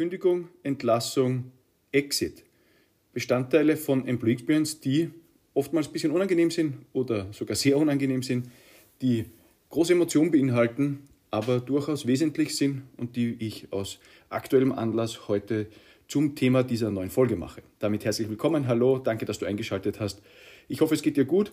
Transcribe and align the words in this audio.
Kündigung, 0.00 0.48
Entlassung, 0.62 1.52
Exit. 1.92 2.42
Bestandteile 3.12 3.76
von 3.76 4.08
Employee 4.08 4.32
Experience, 4.32 4.80
die 4.80 5.10
oftmals 5.52 5.88
ein 5.88 5.92
bisschen 5.92 6.10
unangenehm 6.10 6.50
sind 6.50 6.86
oder 6.94 7.30
sogar 7.34 7.54
sehr 7.54 7.76
unangenehm 7.76 8.22
sind, 8.22 8.48
die 9.02 9.26
große 9.68 9.92
Emotionen 9.92 10.30
beinhalten, 10.30 11.00
aber 11.30 11.60
durchaus 11.60 12.06
wesentlich 12.06 12.56
sind 12.56 12.84
und 12.96 13.14
die 13.14 13.36
ich 13.40 13.70
aus 13.74 13.98
aktuellem 14.30 14.72
Anlass 14.72 15.28
heute 15.28 15.66
zum 16.08 16.34
Thema 16.34 16.62
dieser 16.62 16.90
neuen 16.90 17.10
Folge 17.10 17.36
mache. 17.36 17.60
Damit 17.78 18.06
herzlich 18.06 18.30
willkommen, 18.30 18.68
hallo, 18.68 19.00
danke, 19.00 19.26
dass 19.26 19.38
du 19.38 19.44
eingeschaltet 19.44 20.00
hast. 20.00 20.22
Ich 20.66 20.80
hoffe, 20.80 20.94
es 20.94 21.02
geht 21.02 21.18
dir 21.18 21.26
gut. 21.26 21.52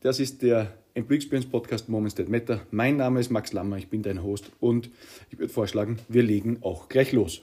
Das 0.00 0.18
ist 0.18 0.42
der 0.42 0.76
Employee 0.94 1.18
Experience 1.18 1.48
Podcast 1.48 1.88
Moments 1.88 2.16
That 2.16 2.28
Matter. 2.28 2.66
Mein 2.72 2.96
Name 2.96 3.20
ist 3.20 3.30
Max 3.30 3.52
Lammer, 3.52 3.76
ich 3.76 3.86
bin 3.86 4.02
dein 4.02 4.24
Host 4.24 4.50
und 4.58 4.90
ich 5.30 5.38
würde 5.38 5.52
vorschlagen, 5.52 6.00
wir 6.08 6.24
legen 6.24 6.58
auch 6.62 6.88
gleich 6.88 7.12
los. 7.12 7.42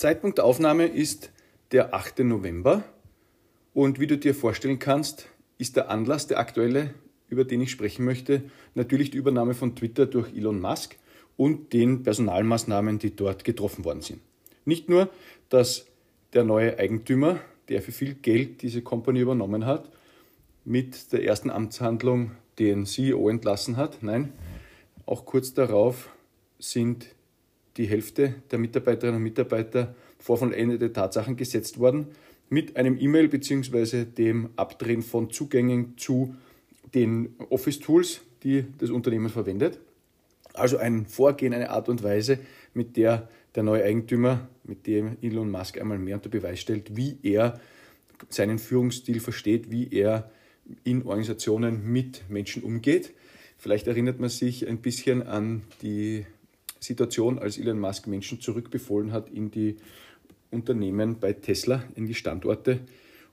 Zeitpunkt 0.00 0.38
der 0.38 0.46
Aufnahme 0.46 0.86
ist 0.86 1.30
der 1.72 1.92
8. 1.92 2.20
November 2.20 2.84
und 3.74 4.00
wie 4.00 4.06
du 4.06 4.16
dir 4.16 4.34
vorstellen 4.34 4.78
kannst, 4.78 5.28
ist 5.58 5.76
der 5.76 5.90
Anlass, 5.90 6.26
der 6.26 6.38
aktuelle, 6.38 6.94
über 7.28 7.44
den 7.44 7.60
ich 7.60 7.70
sprechen 7.70 8.06
möchte, 8.06 8.44
natürlich 8.74 9.10
die 9.10 9.18
Übernahme 9.18 9.52
von 9.52 9.76
Twitter 9.76 10.06
durch 10.06 10.34
Elon 10.34 10.58
Musk 10.58 10.96
und 11.36 11.74
den 11.74 12.02
Personalmaßnahmen, 12.02 12.98
die 12.98 13.14
dort 13.14 13.44
getroffen 13.44 13.84
worden 13.84 14.00
sind. 14.00 14.20
Nicht 14.64 14.88
nur, 14.88 15.10
dass 15.50 15.86
der 16.32 16.44
neue 16.44 16.78
Eigentümer, 16.78 17.38
der 17.68 17.82
für 17.82 17.92
viel 17.92 18.14
Geld 18.14 18.62
diese 18.62 18.80
Company 18.80 19.20
übernommen 19.20 19.66
hat, 19.66 19.90
mit 20.64 21.12
der 21.12 21.24
ersten 21.24 21.50
Amtshandlung 21.50 22.32
den 22.58 22.86
CEO 22.86 23.28
entlassen 23.28 23.76
hat, 23.76 24.02
nein, 24.02 24.32
auch 25.10 25.24
kurz 25.24 25.52
darauf 25.52 26.08
sind 26.58 27.06
die 27.76 27.86
Hälfte 27.86 28.34
der 28.50 28.58
Mitarbeiterinnen 28.58 29.16
und 29.16 29.22
Mitarbeiter 29.22 29.94
vor 30.18 30.38
vollendete 30.38 30.92
Tatsachen 30.92 31.36
gesetzt 31.36 31.78
worden 31.78 32.08
mit 32.48 32.76
einem 32.76 32.98
E-Mail 32.98 33.28
bzw. 33.28 34.04
dem 34.04 34.50
Abdrehen 34.56 35.02
von 35.02 35.30
Zugängen 35.30 35.96
zu 35.96 36.34
den 36.94 37.34
Office-Tools, 37.48 38.22
die 38.42 38.66
das 38.78 38.90
Unternehmen 38.90 39.28
verwendet. 39.28 39.78
Also 40.54 40.78
ein 40.78 41.06
Vorgehen, 41.06 41.54
eine 41.54 41.70
Art 41.70 41.88
und 41.88 42.02
Weise, 42.02 42.38
mit 42.74 42.96
der 42.96 43.28
der 43.56 43.64
neue 43.64 43.82
Eigentümer, 43.82 44.48
mit 44.62 44.86
dem 44.86 45.16
Elon 45.22 45.50
Musk 45.50 45.80
einmal 45.80 45.98
mehr 45.98 46.16
unter 46.16 46.28
Beweis 46.28 46.60
stellt, 46.60 46.96
wie 46.96 47.18
er 47.24 47.60
seinen 48.28 48.60
Führungsstil 48.60 49.18
versteht, 49.18 49.72
wie 49.72 49.88
er 49.90 50.30
in 50.84 51.02
Organisationen 51.02 51.90
mit 51.90 52.28
Menschen 52.28 52.62
umgeht. 52.62 53.12
Vielleicht 53.60 53.88
erinnert 53.88 54.18
man 54.20 54.30
sich 54.30 54.66
ein 54.66 54.78
bisschen 54.78 55.22
an 55.22 55.60
die 55.82 56.24
Situation, 56.78 57.38
als 57.38 57.58
Elon 57.58 57.78
Musk 57.78 58.06
Menschen 58.06 58.40
zurückbefohlen 58.40 59.12
hat 59.12 59.28
in 59.28 59.50
die 59.50 59.76
Unternehmen 60.50 61.20
bei 61.20 61.34
Tesla, 61.34 61.84
in 61.94 62.06
die 62.06 62.14
Standorte 62.14 62.80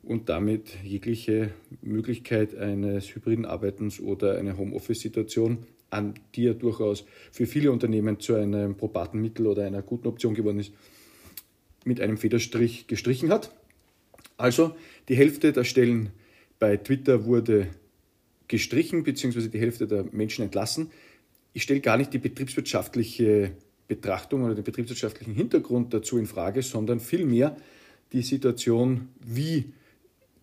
und 0.03 0.27
damit 0.27 0.83
jegliche 0.83 1.51
Möglichkeit 1.81 2.57
eines 2.57 3.15
hybriden 3.15 3.45
Arbeitens 3.45 4.01
oder 4.01 4.37
einer 4.37 4.57
Homeoffice-Situation, 4.57 5.59
an 5.91 6.15
die 6.35 6.43
ja 6.43 6.53
durchaus 6.53 7.05
für 7.31 7.45
viele 7.45 7.71
Unternehmen 7.71 8.19
zu 8.19 8.35
einem 8.35 8.75
probaten 8.75 9.21
Mittel 9.21 9.47
oder 9.47 9.65
einer 9.65 9.81
guten 9.81 10.09
Option 10.09 10.33
geworden 10.33 10.59
ist, 10.59 10.73
mit 11.85 12.01
einem 12.01 12.17
Federstrich 12.17 12.87
gestrichen 12.87 13.31
hat. 13.31 13.55
Also 14.35 14.75
die 15.07 15.15
Hälfte 15.15 15.53
der 15.53 15.63
Stellen 15.63 16.09
bei 16.59 16.75
Twitter 16.75 17.23
wurde 17.23 17.67
gestrichen, 18.47 19.03
beziehungsweise 19.03 19.49
die 19.49 19.59
Hälfte 19.59 19.87
der 19.87 20.05
Menschen 20.11 20.43
entlassen. 20.43 20.91
Ich 21.53 21.63
stelle 21.63 21.81
gar 21.81 21.97
nicht 21.97 22.13
die 22.13 22.19
betriebswirtschaftliche 22.19 23.51
Betrachtung 23.87 24.43
oder 24.43 24.55
den 24.55 24.63
betriebswirtschaftlichen 24.63 25.33
Hintergrund 25.33 25.93
dazu 25.93 26.17
in 26.17 26.25
Frage, 26.25 26.61
sondern 26.61 26.99
vielmehr 26.99 27.55
die 28.11 28.21
Situation, 28.21 29.09
wie 29.19 29.65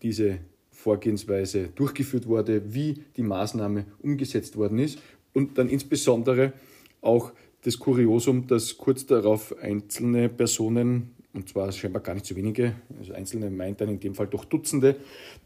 diese 0.02 0.38
Vorgehensweise 0.70 1.68
durchgeführt 1.74 2.26
wurde, 2.26 2.74
wie 2.74 3.04
die 3.16 3.22
Maßnahme 3.22 3.86
umgesetzt 4.02 4.56
worden 4.56 4.78
ist 4.78 4.98
und 5.32 5.56
dann 5.56 5.68
insbesondere 5.68 6.52
auch 7.00 7.32
das 7.62 7.78
Kuriosum, 7.78 8.46
dass 8.46 8.76
kurz 8.76 9.06
darauf 9.06 9.56
einzelne 9.58 10.28
Personen, 10.28 11.14
und 11.32 11.48
zwar 11.48 11.72
scheinbar 11.72 12.02
gar 12.02 12.14
nicht 12.14 12.26
so 12.26 12.36
wenige, 12.36 12.74
also 12.98 13.14
einzelne 13.14 13.50
meint 13.50 13.80
dann 13.80 13.88
in 13.88 14.00
dem 14.00 14.14
Fall 14.14 14.26
doch 14.26 14.44
Dutzende 14.44 14.96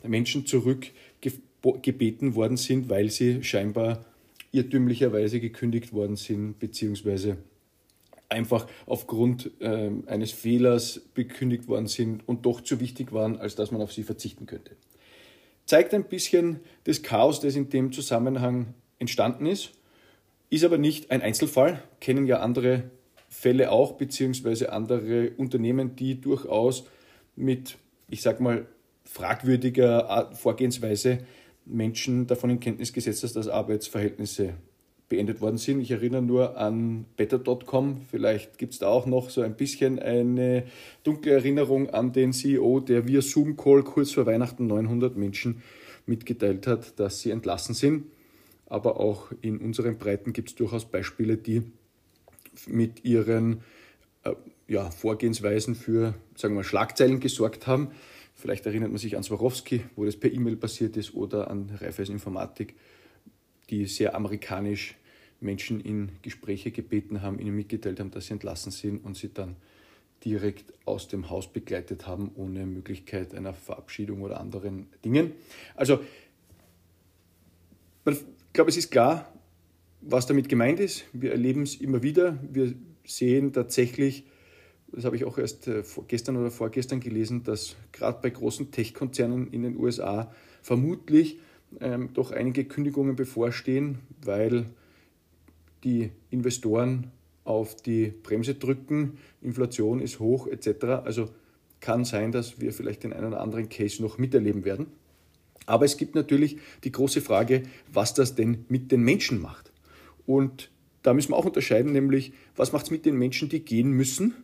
Menschen 0.03 0.44
zurückgebeten 1.62 2.34
worden 2.34 2.56
sind, 2.56 2.88
weil 2.88 3.10
sie 3.10 3.42
scheinbar 3.42 4.04
irrtümlicherweise 4.52 5.41
gekündigt 5.41 5.92
worden 5.92 6.16
sind, 6.16 6.58
beziehungsweise 6.58 7.38
einfach 8.28 8.66
aufgrund 8.86 9.50
äh, 9.60 9.91
eines 10.06 10.32
Fehlers 10.32 11.00
bekündigt 11.14 11.69
worden 11.69 11.86
sind 11.86 12.26
und 12.28 12.44
doch 12.46 12.60
zu 12.60 12.80
wichtig 12.80 13.12
waren, 13.12 13.38
als 13.38 13.54
dass 13.54 13.70
man 13.70 13.80
auf 13.80 13.92
sie 13.92 14.02
verzichten 14.02 14.46
könnte. 14.46 14.76
Zeigt 15.64 15.92
ein 15.94 16.04
bisschen 16.04 16.60
das 16.84 17.02
Chaos, 17.02 17.41
das 17.41 17.56
in 17.56 17.69
dem 17.69 17.92
Zusammenhang 17.92 18.75
entstanden 18.98 19.46
ist, 19.46 19.72
ist 20.50 20.64
aber 20.64 20.78
nicht 20.78 21.10
ein 21.10 21.20
Einzelfall, 21.20 21.82
kennen 22.00 22.26
ja 22.26 22.40
andere 22.40 22.90
Fälle 23.28 23.70
auch, 23.70 23.92
beziehungsweise 23.92 24.72
andere 24.72 25.30
Unternehmen, 25.36 25.94
die 25.96 26.20
durchaus 26.20 26.86
mit, 27.36 27.76
ich 28.08 28.22
sag 28.22 28.40
mal, 28.40 28.66
fragwürdiger 29.04 30.30
Vorgehensweise 30.32 31.19
Menschen 31.69 32.27
davon 32.27 32.51
in 32.51 32.61
Kenntnis 32.61 32.93
gesetzt 32.93 33.23
hast, 33.23 33.37
dass 33.37 33.49
Arbeitsverhältnisse 33.49 34.55
beendet 35.09 35.41
worden 35.41 35.56
sind. 35.56 35.81
Ich 35.81 35.91
erinnere 35.91 36.23
nur 36.23 36.59
an 36.59 37.06
better.com. 37.17 38.03
Vielleicht 38.11 38.59
gibt 38.59 38.75
es 38.75 38.79
da 38.79 38.89
auch 38.89 39.06
noch 39.06 39.31
so 39.31 39.41
ein 39.41 39.56
bisschen 39.56 39.99
eine 39.99 40.65
dunkle 41.03 41.33
Erinnerung 41.33 41.91
an 41.91 42.12
den 42.12 42.33
CEO, 42.33 42.81
der 42.81 43.06
via 43.09 43.23
Zoom-Call 43.23 43.84
kurz 43.84 44.12
vor 44.12 44.27
Weihnachten 44.27 44.67
900 44.67 45.17
Menschen 45.17 45.62
mitgeteilt 46.06 46.67
hat, 46.67 46.99
dass 47.01 47.21
sie 47.21 47.31
entlassen 47.31 47.75
sind. 47.75 48.05
Aber 48.67 49.00
auch 49.00 49.33
in 49.41 49.59
unseren 49.59 49.97
Breiten 49.97 50.35
gibt 50.35 50.50
es 50.50 50.55
durchaus 50.55 50.85
Beispiele, 50.85 51.39
die 51.39 51.62
mit 52.67 53.05
ihren 53.05 53.62
äh, 54.25 54.35
ja, 54.67 54.91
Vorgehensweisen 54.91 55.75
für 55.75 56.15
sagen 56.35 56.55
wir, 56.55 56.65
Schlagzeilen 56.65 57.21
gesorgt 57.21 57.67
haben. 57.67 57.93
Vielleicht 58.38 58.66
erinnert 58.66 58.91
man 58.91 58.99
sich 58.99 59.16
an 59.16 59.25
Swarovski, 59.25 59.82
wo 59.97 60.04
das 60.04 60.16
per 60.16 60.32
E-Mail 60.32 60.54
passiert 60.54 60.97
ist, 60.97 61.12
oder 61.12 61.50
an 61.50 61.71
Raiffeisen 61.81 62.15
Informatik, 62.15 62.76
die 63.69 63.84
sehr 63.87 64.15
amerikanisch 64.15 64.94
Menschen 65.41 65.81
in 65.81 66.12
Gespräche 66.22 66.71
gebeten 66.71 67.21
haben, 67.21 67.41
ihnen 67.41 67.56
mitgeteilt 67.56 67.99
haben, 67.99 68.12
dass 68.12 68.26
sie 68.26 68.34
entlassen 68.34 68.71
sind 68.71 69.04
und 69.04 69.16
sie 69.16 69.34
dann 69.34 69.56
direkt 70.25 70.72
aus 70.84 71.09
dem 71.09 71.31
Haus 71.31 71.53
begleitet 71.53 72.06
haben, 72.06 72.31
ohne 72.37 72.65
Möglichkeit 72.65 73.34
einer 73.34 73.54
Verabschiedung 73.54 74.22
oder 74.22 74.38
anderen 74.38 74.87
Dingen. 75.05 75.32
Also, 75.75 75.99
ich 78.06 78.22
glaube, 78.53 78.70
es 78.70 78.76
ist 78.76 78.93
klar, 78.93 79.32
was 80.00 80.26
damit 80.26 80.49
gemeint 80.49 80.78
ist. 80.78 81.06
Wir 81.12 81.32
erleben 81.32 81.62
es 81.62 81.75
immer 81.75 82.05
wieder. 82.05 82.38
Wir 82.53 82.72
sehen 83.05 83.53
tatsächlich 83.53 84.26
das 84.93 85.04
habe 85.04 85.16
ich 85.16 85.25
auch 85.25 85.38
erst 85.38 85.69
äh, 85.69 85.82
gestern 86.06 86.37
oder 86.37 86.50
vorgestern 86.50 87.00
gelesen, 87.00 87.44
dass 87.44 87.76
gerade 87.93 88.21
bei 88.22 88.31
großen 88.31 88.71
Tech-Konzernen 88.71 89.49
in 89.53 89.62
den 89.62 89.76
USA 89.76 90.32
vermutlich 90.62 91.38
ähm, 91.81 92.10
doch 92.15 92.32
einige 92.32 92.65
Kündigungen 92.65 93.16
bevorstehen, 93.16 93.99
weil 94.25 94.66
die 95.84 96.10
Investoren 96.31 97.10
auf 97.44 97.76
die 97.76 98.09
Bremse 98.09 98.54
drücken, 98.54 99.19
Inflation 99.43 100.00
ist 100.00 100.21
hoch 100.21 100.47
etc. 100.47 100.84
Also 101.05 101.31
kann 101.81 102.05
sein, 102.05 102.32
dass 102.32 102.60
wir 102.60 102.72
vielleicht 102.72 103.05
den 103.05 103.12
einen 103.12 103.28
oder 103.28 103.41
anderen 103.41 103.69
Case 103.69 104.03
noch 104.03 104.19
miterleben 104.19 104.65
werden. 104.65 104.87
Aber 105.66 105.84
es 105.84 105.97
gibt 105.97 106.15
natürlich 106.15 106.59
die 106.84 106.93
große 106.93 107.20
Frage, 107.20 107.62
was 107.93 108.14
das 108.14 108.35
denn 108.35 108.64
mit 108.69 108.90
den 108.90 109.02
Menschen 109.02 109.40
macht. 109.40 109.70
Und 110.26 110.70
da 111.02 111.14
müssen 111.14 111.31
wir 111.31 111.37
auch 111.37 111.44
unterscheiden, 111.44 111.93
nämlich 111.93 112.32
was 112.56 112.73
macht 112.73 112.87
es 112.87 112.90
mit 112.90 113.06
den 113.06 113.17
Menschen, 113.17 113.49
die 113.49 113.61
gehen 113.61 113.90
müssen 113.90 114.35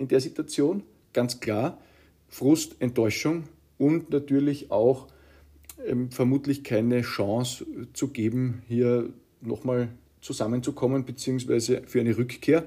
in 0.00 0.08
der 0.08 0.20
Situation, 0.20 0.82
ganz 1.12 1.40
klar. 1.40 1.78
Frust, 2.28 2.76
Enttäuschung 2.80 3.44
und 3.76 4.10
natürlich 4.10 4.70
auch 4.70 5.08
ähm, 5.86 6.10
vermutlich 6.10 6.64
keine 6.64 7.02
Chance 7.02 7.66
zu 7.92 8.08
geben, 8.08 8.62
hier 8.66 9.10
nochmal 9.40 9.88
zusammenzukommen, 10.20 11.04
beziehungsweise 11.04 11.82
für 11.86 12.00
eine 12.00 12.16
Rückkehr. 12.16 12.64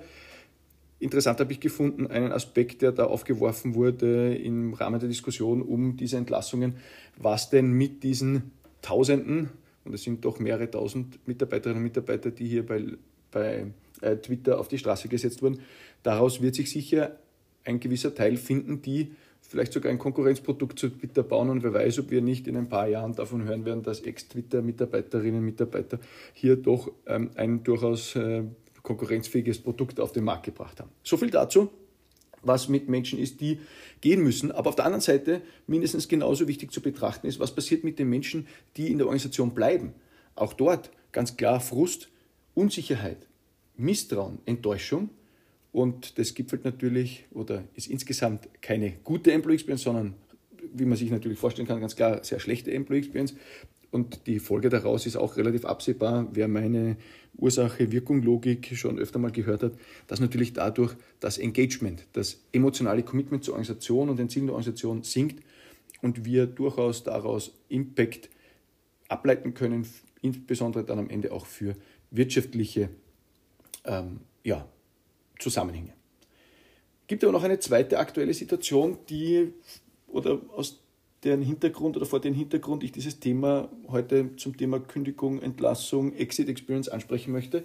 Interessant 1.00 1.40
habe 1.40 1.52
ich 1.52 1.60
gefunden, 1.60 2.08
einen 2.08 2.32
Aspekt, 2.32 2.82
der 2.82 2.92
da 2.92 3.06
aufgeworfen 3.06 3.76
wurde 3.76 4.36
im 4.36 4.74
Rahmen 4.74 5.00
der 5.00 5.10
Diskussion 5.10 5.62
um 5.62 5.98
diese 5.98 6.18
Entlassungen, 6.18 6.76
was 7.18 7.50
denn 7.50 7.72
mit 7.72 8.04
diesen 8.04 8.52
Tausenden, 8.82 9.50
und 9.86 9.94
es 9.94 10.04
sind 10.04 10.24
doch 10.24 10.40
mehrere 10.40 10.70
tausend 10.70 11.26
Mitarbeiterinnen 11.28 11.78
und 11.78 11.84
Mitarbeiter, 11.84 12.32
die 12.32 12.48
hier 12.48 12.66
bei, 12.66 12.86
bei 13.32 13.68
äh, 14.02 14.18
Twitter 14.18 14.60
auf 14.60 14.68
die 14.68 14.78
Straße 14.78 15.08
gesetzt 15.08 15.42
wurden, 15.42 15.60
daraus 16.04 16.42
wird 16.42 16.56
sich 16.56 16.70
sicher 16.70 17.18
ein 17.64 17.80
gewisser 17.80 18.14
Teil 18.14 18.38
finden, 18.38 18.82
die 18.82 19.14
vielleicht 19.42 19.74
sogar 19.74 19.92
ein 19.92 20.00
Konkurrenzprodukt 20.00 20.80
zu 20.80 20.90
Twitter 20.90 21.24
bauen 21.24 21.50
und 21.50 21.64
wer 21.64 21.74
weiß, 21.74 22.00
ob 22.00 22.12
wir 22.12 22.22
nicht 22.22 22.48
in 22.48 22.58
ein 22.58 22.70
paar 22.70 22.88
Jahren 22.88 23.14
davon 23.14 23.44
hören 23.44 23.66
werden, 23.66 23.84
dass 23.84 24.02
Ex-Twitter-Mitarbeiterinnen 24.02 25.40
und 25.40 25.46
Mitarbeiter 25.46 26.00
hier 26.34 26.56
doch 26.56 26.92
ähm, 27.06 27.30
ein 27.36 27.64
durchaus 27.64 28.16
äh, 28.16 28.44
konkurrenzfähiges 28.82 29.60
Produkt 29.60 30.00
auf 30.00 30.12
den 30.12 30.24
Markt 30.24 30.46
gebracht 30.46 30.80
haben. 30.80 30.90
So 31.04 31.18
viel 31.18 31.30
dazu, 31.30 31.70
was 32.42 32.68
mit 32.68 32.90
Menschen 32.90 33.18
ist, 33.20 33.42
die 33.42 33.60
gehen 34.02 34.22
müssen. 34.22 34.52
Aber 34.52 34.70
auf 34.70 34.76
der 34.76 34.86
anderen 34.86 35.02
Seite 35.02 35.42
mindestens 35.68 36.08
genauso 36.08 36.48
wichtig 36.48 36.72
zu 36.72 36.82
betrachten 36.82 37.28
ist, 37.28 37.40
was 37.40 37.56
passiert 37.56 37.84
mit 37.84 38.00
den 38.00 38.10
Menschen, 38.10 38.48
die 38.76 38.92
in 38.92 38.98
der 38.98 39.08
Organisation 39.08 39.54
bleiben. 39.54 39.94
Auch 40.36 40.54
dort 40.54 40.92
ganz 41.12 41.38
klar 41.38 41.60
Frust, 41.60 42.10
Unsicherheit, 42.54 43.28
Misstrauen, 43.78 44.40
Enttäuschung. 44.46 45.10
Und 45.74 46.20
das 46.20 46.36
gipfelt 46.36 46.64
natürlich 46.66 47.26
oder 47.32 47.64
ist 47.74 47.88
insgesamt 47.88 48.48
keine 48.62 48.92
gute 49.04 49.32
Employee 49.34 49.56
Experience, 49.56 49.82
sondern, 49.82 50.14
wie 50.72 50.86
man 50.86 50.98
sich 50.98 51.10
natürlich 51.10 51.40
vorstellen 51.40 51.68
kann, 51.68 51.82
ganz 51.82 51.96
klar 51.96 52.24
sehr 52.24 52.40
schlechte 52.40 52.72
Employee 52.72 53.00
Experience. 53.00 53.34
Und 53.90 54.28
die 54.28 54.40
Folge 54.40 54.70
daraus 54.70 55.06
ist 55.08 55.16
auch 55.16 55.36
relativ 55.36 55.66
absehbar. 55.66 56.28
Wer 56.32 56.48
meine 56.48 56.96
Ursache-Wirkung-Logik 57.38 58.76
schon 58.76 59.00
öfter 59.00 59.18
mal 59.18 59.32
gehört 59.32 59.64
hat, 59.64 59.74
dass 60.08 60.20
natürlich 60.20 60.54
dadurch 60.54 60.96
das 61.20 61.40
Engagement, 61.40 62.06
das 62.14 62.42
emotionale 62.52 63.02
Commitment 63.04 63.44
zur 63.44 63.56
Organisation 63.56 64.10
und 64.10 64.18
den 64.18 64.30
Zielen 64.30 64.48
der 64.48 64.54
Organisation 64.54 65.02
sinkt 65.02 65.44
und 66.02 66.24
wir 66.24 66.46
durchaus 66.46 67.04
daraus 67.04 67.52
Impact 67.70 68.30
ableiten 69.08 69.56
können, 69.56 69.88
insbesondere 70.22 70.84
dann 70.84 71.00
am 71.00 71.10
Ende 71.10 71.32
auch 71.32 71.48
für 71.48 71.76
wirtschaftliche 72.12 72.90
ähm, 73.86 74.20
ja, 74.44 74.68
Zusammenhänge. 75.44 75.94
Gibt 77.08 77.24
aber 77.24 77.34
noch 77.34 77.44
eine 77.44 77.60
zweite 77.60 78.00
aktuelle 78.00 78.34
Situation, 78.34 78.98
die 79.10 79.54
oder 80.08 80.40
aus 80.56 80.80
deren 81.24 81.42
Hintergrund 81.42 81.98
oder 81.98 82.06
vor 82.06 82.20
dem 82.20 82.34
Hintergrund 82.34 82.84
ich 82.84 82.92
dieses 82.92 83.20
Thema 83.20 83.70
heute 83.88 84.36
zum 84.38 84.58
Thema 84.58 84.80
Kündigung, 84.80 85.42
Entlassung, 85.42 86.14
Exit 86.14 86.50
Experience 86.50 86.90
ansprechen 86.90 87.32
möchte. 87.32 87.64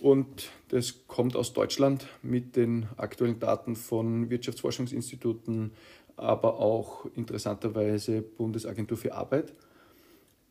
Und 0.00 0.50
das 0.68 1.06
kommt 1.06 1.34
aus 1.36 1.52
Deutschland 1.52 2.06
mit 2.22 2.56
den 2.56 2.86
aktuellen 2.96 3.38
Daten 3.38 3.74
von 3.74 4.30
Wirtschaftsforschungsinstituten, 4.30 5.72
aber 6.16 6.58
auch 6.58 7.06
interessanterweise 7.16 8.22
Bundesagentur 8.22 8.96
für 8.96 9.14
Arbeit, 9.14 9.52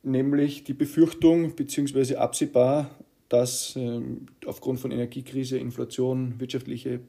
nämlich 0.04 0.64
die 0.64 0.74
Befürchtung 0.74 1.56
bzw. 1.56 2.16
absehbar, 2.16 2.90
dass 3.30 3.76
äh, 3.76 4.02
aufgrund 4.46 4.80
von 4.80 4.92
Energiekrise, 4.92 5.58
Inflation, 5.58 6.40
wirtschaftliche, 6.40 7.02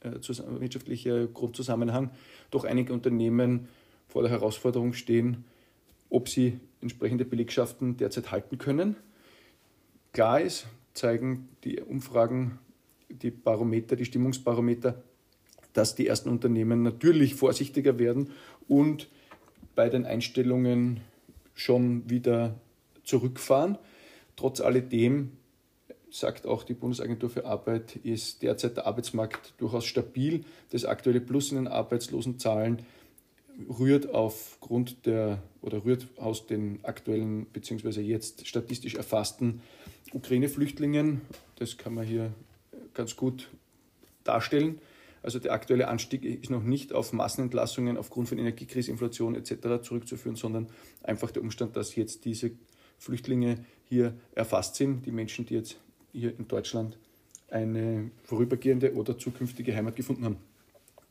äh, 0.00 0.12
wirtschaftlicher 0.60 1.26
Grundzusammenhang 1.28 2.10
doch 2.50 2.64
einige 2.64 2.92
Unternehmen 2.92 3.68
vor 4.08 4.22
der 4.22 4.30
Herausforderung 4.30 4.92
stehen, 4.92 5.44
ob 6.10 6.28
sie 6.28 6.60
entsprechende 6.80 7.24
Belegschaften 7.24 7.96
derzeit 7.96 8.30
halten 8.30 8.58
können. 8.58 8.96
Klar 10.12 10.40
ist, 10.40 10.66
zeigen 10.92 11.48
die 11.64 11.80
Umfragen, 11.80 12.58
die 13.08 13.30
Barometer, 13.30 13.96
die 13.96 14.04
Stimmungsbarometer, 14.04 15.02
dass 15.72 15.94
die 15.94 16.06
ersten 16.06 16.28
Unternehmen 16.28 16.82
natürlich 16.82 17.34
vorsichtiger 17.34 17.98
werden 17.98 18.30
und 18.68 19.08
bei 19.74 19.88
den 19.88 20.06
Einstellungen 20.06 21.00
schon 21.54 22.08
wieder 22.08 22.54
zurückfahren. 23.02 23.78
Trotz 24.36 24.60
alledem 24.60 25.32
sagt 26.14 26.46
auch 26.46 26.62
die 26.62 26.74
Bundesagentur 26.74 27.28
für 27.28 27.44
Arbeit, 27.44 27.96
ist 27.96 28.42
derzeit 28.42 28.76
der 28.76 28.86
Arbeitsmarkt 28.86 29.54
durchaus 29.58 29.84
stabil. 29.84 30.44
Das 30.70 30.84
aktuelle 30.84 31.20
Plus 31.20 31.50
in 31.50 31.56
den 31.56 31.68
Arbeitslosenzahlen 31.68 32.86
rührt 33.68 34.14
aufgrund 34.14 35.06
der 35.06 35.42
oder 35.60 35.84
rührt 35.84 36.06
aus 36.16 36.46
den 36.46 36.84
aktuellen 36.84 37.46
bzw. 37.46 38.00
jetzt 38.00 38.46
statistisch 38.46 38.94
erfassten 38.94 39.60
Ukraine-Flüchtlingen. 40.12 41.22
Das 41.56 41.78
kann 41.78 41.94
man 41.94 42.06
hier 42.06 42.32
ganz 42.94 43.16
gut 43.16 43.50
darstellen. 44.22 44.80
Also 45.22 45.40
der 45.40 45.52
aktuelle 45.52 45.88
Anstieg 45.88 46.24
ist 46.24 46.50
noch 46.50 46.62
nicht 46.62 46.92
auf 46.92 47.12
Massenentlassungen 47.12 47.96
aufgrund 47.96 48.28
von 48.28 48.38
Energiekrise, 48.38 48.90
Inflation 48.90 49.34
etc. 49.34 49.82
zurückzuführen, 49.82 50.36
sondern 50.36 50.68
einfach 51.02 51.32
der 51.32 51.42
Umstand, 51.42 51.76
dass 51.76 51.96
jetzt 51.96 52.24
diese 52.24 52.52
Flüchtlinge 52.98 53.64
hier 53.88 54.14
erfasst 54.34 54.76
sind, 54.76 55.06
die 55.06 55.12
Menschen, 55.12 55.46
die 55.46 55.54
jetzt 55.54 55.78
hier 56.14 56.38
in 56.38 56.48
Deutschland 56.48 56.96
eine 57.50 58.10
vorübergehende 58.24 58.94
oder 58.94 59.18
zukünftige 59.18 59.74
Heimat 59.74 59.96
gefunden 59.96 60.24
haben, 60.24 60.36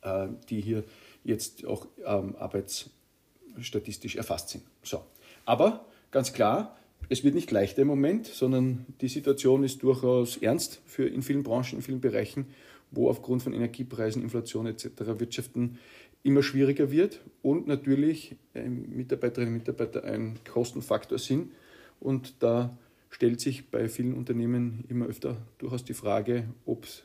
äh, 0.02 0.34
die 0.50 0.62
hier 0.62 0.84
jetzt 1.24 1.66
auch 1.66 1.88
ähm, 2.06 2.36
arbeitsstatistisch 2.38 4.16
erfasst 4.16 4.50
sind. 4.50 4.64
So. 4.82 5.04
Aber 5.46 5.86
ganz 6.12 6.34
klar, 6.34 6.76
es 7.10 7.24
wird 7.24 7.36
nicht 7.36 7.52
leichter 7.52 7.82
im 7.82 7.88
Moment, 7.88 8.28
sondern 8.28 8.86
die 9.02 9.08
Situation 9.10 9.64
ist 9.64 9.84
durchaus 9.84 10.38
ernst 10.38 10.82
für 10.86 11.06
in 11.08 11.22
vielen 11.22 11.44
Branchen, 11.44 11.78
in 11.78 11.82
vielen 11.82 12.02
Bereichen, 12.02 12.48
wo 12.92 13.10
aufgrund 13.10 13.44
von 13.44 13.54
Energiepreisen, 13.54 14.22
Inflation 14.22 14.68
etc. 14.68 14.88
Wirtschaften 15.18 15.80
immer 16.24 16.44
schwieriger 16.44 16.92
wird 16.92 17.20
und 17.42 17.68
natürlich 17.68 18.36
Mitarbeiterinnen 18.54 19.56
und 19.56 19.60
Mitarbeiter 19.60 20.04
ein 20.06 20.40
Kostenfaktor 20.50 21.20
sind. 21.20 21.52
Und 22.00 22.36
da 22.40 22.78
stellt 23.14 23.40
sich 23.40 23.70
bei 23.70 23.88
vielen 23.90 24.16
Unternehmen 24.16 24.86
immer 24.90 25.06
öfter 25.06 25.38
durchaus 25.60 25.84
die 25.84 25.94
Frage, 25.94 26.46
ob 26.66 26.86
es 26.86 27.04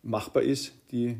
machbar 0.00 0.44
ist, 0.44 0.74
die 0.92 1.16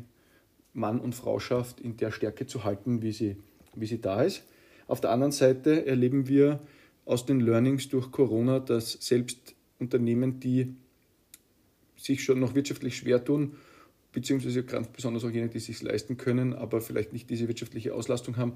Mann 0.73 1.01
und 1.01 1.13
Frauschaft 1.13 1.81
in 1.81 1.97
der 1.97 2.11
Stärke 2.11 2.47
zu 2.47 2.63
halten, 2.63 3.01
wie 3.01 3.11
sie, 3.11 3.35
wie 3.75 3.85
sie 3.85 3.99
da 3.99 4.23
ist. 4.23 4.45
Auf 4.87 5.01
der 5.01 5.11
anderen 5.11 5.33
Seite 5.33 5.85
erleben 5.85 6.29
wir 6.29 6.61
aus 7.03 7.25
den 7.25 7.41
Learnings 7.41 7.89
durch 7.89 8.09
Corona, 8.09 8.61
dass 8.61 8.93
selbst 8.93 9.53
Unternehmen, 9.79 10.39
die 10.39 10.75
sich 11.97 12.23
schon 12.23 12.39
noch 12.39 12.55
wirtschaftlich 12.55 12.95
schwer 12.95 13.25
tun, 13.25 13.57
beziehungsweise 14.13 14.63
ganz 14.63 14.87
besonders 14.87 15.25
auch 15.25 15.29
jene, 15.29 15.49
die 15.49 15.57
es 15.57 15.65
sich 15.65 15.81
leisten 15.81 16.15
können, 16.15 16.53
aber 16.53 16.79
vielleicht 16.79 17.11
nicht 17.11 17.29
diese 17.29 17.49
wirtschaftliche 17.49 17.93
Auslastung 17.93 18.37
haben, 18.37 18.53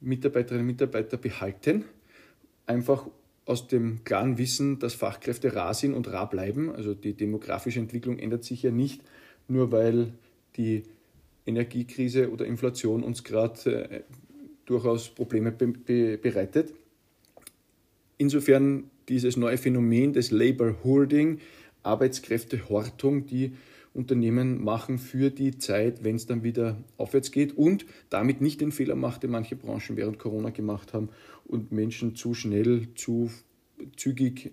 Mitarbeiterinnen 0.00 0.60
und 0.60 0.72
Mitarbeiter 0.72 1.16
behalten. 1.16 1.86
Einfach 2.66 3.08
aus 3.46 3.68
dem 3.68 4.02
klaren 4.04 4.38
Wissen, 4.38 4.80
dass 4.80 4.94
Fachkräfte 4.94 5.54
rar 5.54 5.72
sind 5.72 5.94
und 5.94 6.12
rar 6.12 6.28
bleiben. 6.28 6.70
Also 6.70 6.94
die 6.94 7.14
demografische 7.14 7.78
Entwicklung 7.78 8.18
ändert 8.18 8.44
sich 8.44 8.62
ja 8.62 8.72
nicht, 8.72 9.00
nur 9.48 9.72
weil 9.72 10.12
die 10.56 10.82
Energiekrise 11.46 12.30
oder 12.30 12.44
Inflation 12.44 13.04
uns 13.04 13.22
gerade 13.22 13.88
äh, 13.88 14.02
durchaus 14.66 15.08
Probleme 15.08 15.52
be 15.52 15.68
be 15.68 16.18
bereitet. 16.18 16.74
Insofern 18.18 18.90
dieses 19.08 19.36
neue 19.36 19.58
Phänomen 19.58 20.12
des 20.12 20.32
Labor 20.32 20.74
Hoarding, 20.82 21.38
Arbeitskräftehortung, 21.84 23.26
die 23.26 23.52
Unternehmen 23.96 24.62
machen 24.62 24.98
für 24.98 25.30
die 25.30 25.58
Zeit, 25.58 26.04
wenn 26.04 26.16
es 26.16 26.26
dann 26.26 26.42
wieder 26.42 26.76
aufwärts 26.96 27.32
geht 27.32 27.56
und 27.56 27.86
damit 28.10 28.40
nicht 28.40 28.60
den 28.60 28.72
Fehler 28.72 28.94
macht, 28.94 29.22
den 29.22 29.30
manche 29.30 29.56
Branchen 29.56 29.96
während 29.96 30.18
Corona 30.18 30.50
gemacht 30.50 30.92
haben 30.92 31.08
und 31.44 31.72
Menschen 31.72 32.14
zu 32.14 32.34
schnell, 32.34 32.88
zu 32.94 33.30
zügig 33.96 34.52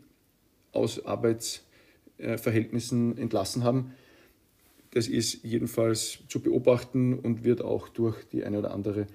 aus 0.71 1.05
Arbeitsverhältnissen 1.05 3.17
entlassen 3.17 3.63
haben. 3.63 3.91
Das 4.91 5.07
ist 5.07 5.43
jedenfalls 5.43 6.19
zu 6.27 6.39
beobachten 6.39 7.13
und 7.13 7.43
wird 7.43 7.61
auch 7.61 7.89
durch 7.89 8.23
die 8.25 8.43
eine 8.43 8.59
oder 8.59 8.73
andere 8.73 9.07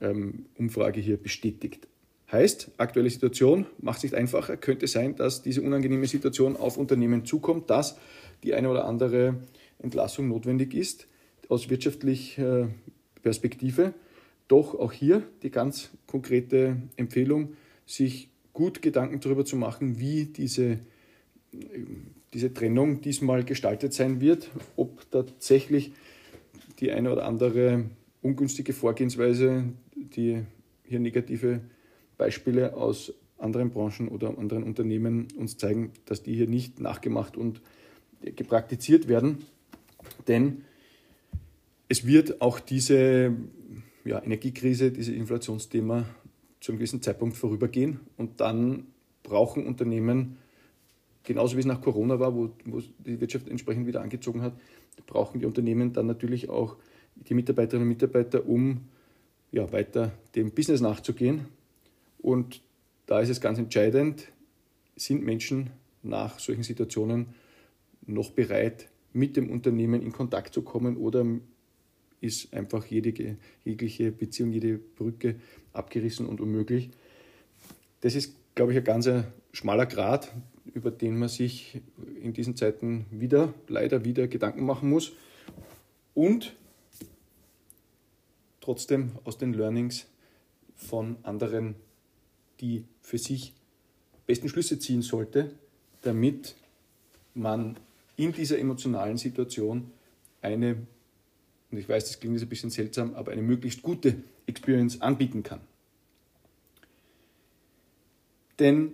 ähm, 0.00 0.46
Umfrage 0.56 1.00
hier 1.00 1.16
bestätigt. 1.16 1.88
Heißt, 2.30 2.72
aktuelle 2.76 3.08
Situation 3.08 3.64
macht 3.80 3.98
es 3.98 4.02
nicht 4.02 4.14
einfacher. 4.14 4.58
Könnte 4.58 4.86
sein, 4.86 5.16
dass 5.16 5.40
diese 5.40 5.62
unangenehme 5.62 6.06
Situation 6.06 6.56
auf 6.56 6.76
Unternehmen 6.76 7.24
zukommt, 7.24 7.70
dass 7.70 7.96
die 8.42 8.54
eine 8.54 8.70
oder 8.70 8.84
andere 8.84 9.36
Entlassung 9.78 10.28
notwendig 10.28 10.74
ist 10.74 11.08
aus 11.48 11.70
wirtschaftlicher 11.70 12.64
äh, 12.64 12.68
Perspektive. 13.22 13.94
Doch 14.48 14.74
auch 14.74 14.92
hier 14.92 15.22
die 15.42 15.50
ganz 15.50 15.90
konkrete 16.06 16.76
Empfehlung, 16.96 17.54
sich 17.86 18.30
gut 18.52 18.82
Gedanken 18.82 19.20
darüber 19.20 19.44
zu 19.44 19.56
machen, 19.56 19.98
wie 19.98 20.26
diese 20.26 20.78
diese 22.34 22.52
Trennung 22.52 23.00
diesmal 23.00 23.44
gestaltet 23.44 23.92
sein 23.94 24.20
wird, 24.20 24.50
ob 24.76 25.10
tatsächlich 25.10 25.92
die 26.80 26.92
eine 26.92 27.12
oder 27.12 27.26
andere 27.26 27.84
ungünstige 28.22 28.72
Vorgehensweise, 28.72 29.64
die 29.94 30.42
hier 30.84 31.00
negative 31.00 31.60
Beispiele 32.16 32.76
aus 32.76 33.14
anderen 33.38 33.70
Branchen 33.70 34.08
oder 34.08 34.36
anderen 34.36 34.64
Unternehmen 34.64 35.28
uns 35.36 35.56
zeigen, 35.56 35.92
dass 36.06 36.22
die 36.22 36.34
hier 36.34 36.48
nicht 36.48 36.80
nachgemacht 36.80 37.36
und 37.36 37.60
gepraktiziert 38.22 39.08
werden. 39.08 39.44
Denn 40.26 40.64
es 41.88 42.06
wird 42.06 42.40
auch 42.40 42.60
diese 42.60 43.34
ja, 44.04 44.22
Energiekrise, 44.22 44.90
dieses 44.90 45.14
Inflationsthema 45.14 46.04
zu 46.60 46.72
einem 46.72 46.78
gewissen 46.78 47.02
Zeitpunkt 47.02 47.36
vorübergehen 47.36 48.00
und 48.16 48.40
dann 48.40 48.86
brauchen 49.22 49.66
Unternehmen 49.66 50.38
genauso 51.28 51.56
wie 51.56 51.60
es 51.60 51.66
nach 51.66 51.80
Corona 51.80 52.18
war, 52.18 52.34
wo, 52.34 52.50
wo 52.64 52.82
die 53.04 53.20
Wirtschaft 53.20 53.48
entsprechend 53.48 53.86
wieder 53.86 54.00
angezogen 54.00 54.42
hat, 54.42 54.54
brauchen 55.06 55.40
die 55.40 55.46
Unternehmen 55.46 55.92
dann 55.92 56.06
natürlich 56.06 56.48
auch 56.48 56.76
die 57.14 57.34
Mitarbeiterinnen 57.34 57.82
und 57.82 57.88
Mitarbeiter, 57.88 58.46
um 58.46 58.88
ja, 59.52 59.70
weiter 59.72 60.12
dem 60.34 60.50
Business 60.50 60.80
nachzugehen. 60.80 61.46
Und 62.18 62.62
da 63.06 63.20
ist 63.20 63.28
es 63.28 63.40
ganz 63.40 63.58
entscheidend, 63.58 64.28
sind 64.96 65.24
Menschen 65.24 65.70
nach 66.02 66.38
solchen 66.38 66.62
Situationen 66.62 67.26
noch 68.08 68.30
bereit, 68.30 68.88
mit 69.12 69.36
dem 69.36 69.50
Unternehmen 69.50 70.02
in 70.02 70.12
Kontakt 70.12 70.54
zu 70.54 70.62
kommen 70.62 70.96
oder 70.96 71.24
ist 72.20 72.52
einfach 72.52 72.84
jede, 72.86 73.36
jegliche 73.64 74.10
Beziehung, 74.10 74.52
jede 74.52 74.78
Brücke 74.78 75.36
abgerissen 75.72 76.26
und 76.26 76.40
unmöglich. 76.40 76.90
Das 78.00 78.14
ist, 78.14 78.34
glaube 78.54 78.72
ich, 78.72 78.78
ein 78.78 78.84
ganz 78.84 79.08
schmaler 79.52 79.86
Grad, 79.86 80.32
über 80.74 80.90
den 80.90 81.18
man 81.18 81.28
sich 81.28 81.80
in 82.20 82.32
diesen 82.32 82.56
Zeiten 82.56 83.06
wieder, 83.10 83.54
leider 83.68 84.04
wieder 84.04 84.26
Gedanken 84.26 84.64
machen 84.64 84.90
muss. 84.90 85.12
Und 86.14 86.56
trotzdem 88.60 89.12
aus 89.24 89.38
den 89.38 89.52
Learnings 89.52 90.06
von 90.74 91.16
anderen, 91.22 91.76
die 92.60 92.84
für 93.00 93.18
sich 93.18 93.54
besten 94.26 94.48
Schlüsse 94.48 94.78
ziehen 94.78 95.02
sollte, 95.02 95.52
damit 96.02 96.54
man 97.34 97.78
in 98.18 98.32
dieser 98.32 98.58
emotionalen 98.58 99.16
Situation 99.16 99.90
eine, 100.42 100.86
und 101.70 101.78
ich 101.78 101.88
weiß, 101.88 102.04
das 102.04 102.20
klingt 102.20 102.34
jetzt 102.34 102.42
ein 102.42 102.48
bisschen 102.48 102.70
seltsam, 102.70 103.14
aber 103.14 103.32
eine 103.32 103.42
möglichst 103.42 103.82
gute 103.82 104.16
Experience 104.46 105.00
anbieten 105.00 105.42
kann. 105.42 105.60
Denn 108.58 108.92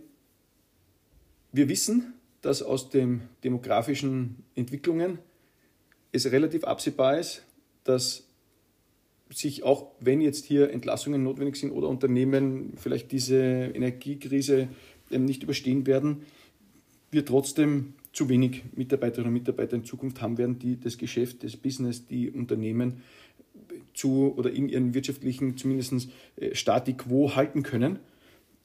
wir 1.52 1.68
wissen, 1.68 2.12
dass 2.42 2.62
aus 2.62 2.90
den 2.90 3.22
demografischen 3.42 4.44
Entwicklungen 4.54 5.18
es 6.12 6.30
relativ 6.30 6.64
absehbar 6.64 7.18
ist, 7.18 7.44
dass 7.84 8.24
sich 9.30 9.62
auch, 9.62 9.92
wenn 10.00 10.20
jetzt 10.20 10.44
hier 10.44 10.70
Entlassungen 10.70 11.22
notwendig 11.22 11.56
sind 11.56 11.72
oder 11.72 11.88
Unternehmen 11.88 12.74
vielleicht 12.76 13.10
diese 13.10 13.36
Energiekrise 13.36 14.68
ähm, 15.10 15.24
nicht 15.24 15.42
überstehen 15.42 15.86
werden, 15.86 16.26
wir 17.10 17.24
trotzdem 17.24 17.94
zu 18.14 18.28
wenig 18.28 18.62
Mitarbeiterinnen 18.74 19.28
und 19.28 19.34
Mitarbeiter 19.34 19.76
in 19.76 19.84
Zukunft 19.84 20.22
haben 20.22 20.38
werden, 20.38 20.58
die 20.58 20.80
das 20.80 20.96
Geschäft, 20.96 21.42
das 21.42 21.56
Business, 21.56 22.06
die 22.06 22.30
Unternehmen 22.30 23.02
zu 23.92 24.32
oder 24.36 24.50
in 24.50 24.68
ihren 24.68 24.94
wirtschaftlichen 24.94 25.56
zumindest 25.56 26.08
äh, 26.36 26.92
quo 26.96 27.34
halten 27.34 27.62
können. 27.62 27.98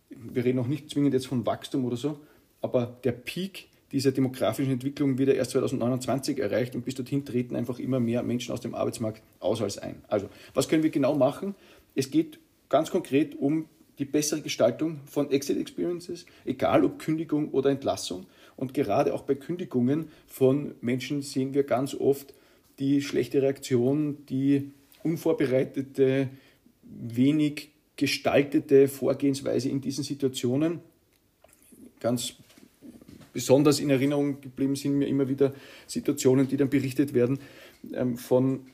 Wir 0.10 0.46
reden 0.46 0.60
auch 0.60 0.68
nicht 0.68 0.90
zwingend 0.90 1.14
jetzt 1.14 1.28
von 1.28 1.46
Wachstum 1.46 1.84
oder 1.86 1.98
so, 1.98 2.20
aber 2.62 2.98
der 3.04 3.12
Peak 3.12 3.68
dieser 3.92 4.12
demografischen 4.12 4.72
Entwicklung 4.72 5.18
wird 5.18 5.30
erst 5.30 5.52
2029 5.52 6.38
erreicht 6.38 6.76
und 6.76 6.86
bis 6.86 6.94
dorthin 6.94 7.26
treten 7.26 7.56
einfach 7.56 7.80
immer 7.80 8.00
mehr 8.00 8.22
Menschen 8.22 8.54
aus 8.54 8.62
dem 8.62 8.76
Arbeitsmarkt 8.76 9.24
aus 9.40 9.64
als 9.64 9.80
ein. 9.80 10.04
Also, 10.08 10.30
was 10.54 10.70
können 10.70 10.84
wir 10.84 10.92
genau 10.92 11.16
machen? 11.16 11.56
Es 11.96 12.12
geht 12.12 12.40
ganz 12.70 12.92
konkret 12.92 13.36
um 13.36 13.66
die 13.98 14.06
bessere 14.06 14.42
Gestaltung 14.42 15.00
von 15.06 15.32
Exit 15.32 15.58
Experiences, 15.58 16.26
egal 16.46 16.86
ob 16.86 17.00
Kündigung 17.00 17.50
oder 17.50 17.72
Entlassung. 17.72 18.28
Und 18.60 18.74
gerade 18.74 19.14
auch 19.14 19.22
bei 19.22 19.36
Kündigungen 19.36 20.10
von 20.28 20.76
Menschen 20.82 21.22
sehen 21.22 21.54
wir 21.54 21.64
ganz 21.64 21.96
oft 21.96 22.34
die 22.78 23.02
schlechte 23.02 23.42
Reaktion, 23.42 24.18
die 24.28 24.72
unvorbereitete, 25.02 26.28
wenig 26.84 27.70
gestaltete 27.96 28.90
Vorgehensweise 28.90 29.70
in 29.70 29.80
diesen 29.80 30.04
Situationen. 30.04 30.82
Ganz 32.02 32.34
besonders 33.32 33.80
in 33.80 33.92
Erinnerung 33.92 34.42
geblieben 34.42 34.76
sind 34.76 34.96
mir 34.96 35.08
immer 35.08 35.30
wieder 35.30 35.54
Situationen, 35.88 36.50
die 36.50 36.58
dann 36.58 36.70
berichtet 36.70 37.14
werden 37.14 37.40
ähm, 37.94 38.18
von 38.18 38.66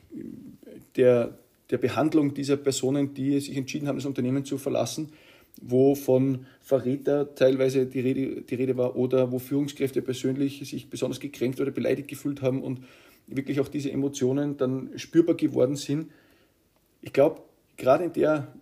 der, 0.96 1.38
der 1.70 1.78
Behandlung 1.78 2.34
dieser 2.34 2.56
Personen, 2.56 3.14
die 3.14 3.38
sich 3.38 3.56
entschieden 3.56 3.86
haben, 3.86 3.98
das 3.98 4.06
Unternehmen 4.06 4.44
zu 4.44 4.58
verlassen 4.58 5.12
wo 5.60 5.94
von 5.94 6.46
Verräter 6.60 7.34
teilweise 7.34 7.86
die 7.86 8.00
Rede, 8.00 8.42
die 8.42 8.54
Rede 8.54 8.76
war 8.76 8.96
oder 8.96 9.32
wo 9.32 9.38
Führungskräfte 9.38 10.02
persönlich 10.02 10.60
sich 10.68 10.90
besonders 10.90 11.20
gekränkt 11.20 11.60
oder 11.60 11.70
beleidigt 11.70 12.08
gefühlt 12.08 12.42
haben 12.42 12.62
und 12.62 12.80
wirklich 13.26 13.60
auch 13.60 13.68
diese 13.68 13.90
Emotionen 13.90 14.56
dann 14.56 14.90
spürbar 14.96 15.34
geworden 15.34 15.76
sind. 15.76 16.10
Ich 17.02 17.12
glaube, 17.12 17.42
gerade 17.76 18.04
in 18.04 18.12
der 18.12 18.54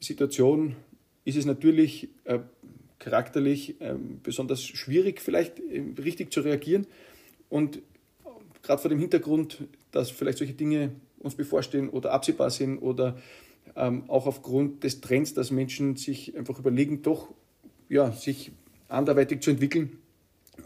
Situation 0.00 0.76
ist 1.24 1.36
es 1.36 1.46
natürlich 1.46 2.08
äh, 2.24 2.40
charakterlich 2.98 3.80
äh, 3.80 3.94
besonders 4.22 4.62
schwierig, 4.64 5.20
vielleicht 5.20 5.58
äh, 5.58 5.82
richtig 6.02 6.32
zu 6.32 6.40
reagieren. 6.40 6.86
Und 7.48 7.80
gerade 8.62 8.80
vor 8.80 8.88
dem 8.88 8.98
Hintergrund, 8.98 9.64
dass 9.90 10.10
vielleicht 10.10 10.38
solche 10.38 10.54
Dinge 10.54 10.92
uns 11.18 11.34
bevorstehen 11.34 11.88
oder 11.88 12.12
absehbar 12.12 12.50
sind 12.50 12.78
oder 12.78 13.16
ähm, 13.76 14.04
auch 14.08 14.26
aufgrund 14.26 14.84
des 14.84 15.00
Trends, 15.00 15.34
dass 15.34 15.50
Menschen 15.50 15.96
sich 15.96 16.36
einfach 16.36 16.58
überlegen, 16.58 17.02
doch 17.02 17.32
ja, 17.88 18.12
sich 18.12 18.52
anderweitig 18.88 19.40
zu 19.42 19.50
entwickeln. 19.50 19.98